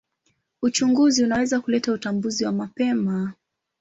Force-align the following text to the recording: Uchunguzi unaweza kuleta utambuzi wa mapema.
Uchunguzi 0.61 1.23
unaweza 1.23 1.59
kuleta 1.61 1.91
utambuzi 1.93 2.45
wa 2.45 2.51
mapema. 2.51 3.33